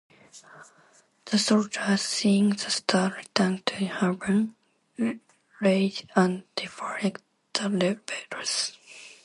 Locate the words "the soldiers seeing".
1.25-2.49